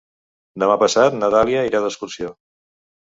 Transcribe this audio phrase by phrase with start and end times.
[0.63, 2.33] Demà passat na Dàlia irà d'excursió.